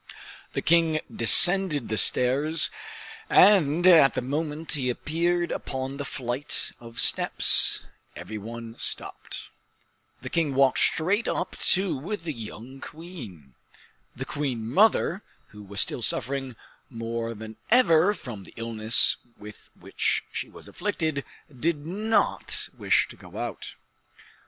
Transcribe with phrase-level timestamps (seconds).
[0.53, 2.71] The king descended the stairs,
[3.29, 7.83] and at the moment he appeared upon the flight of steps,
[8.15, 9.49] every one stopped.
[10.23, 13.53] The king walked straight up to the young queen.
[14.15, 16.55] The queen mother, who was still suffering
[16.89, 21.23] more than ever from the illness with which she was afflicted,
[21.55, 23.75] did not wish to go out.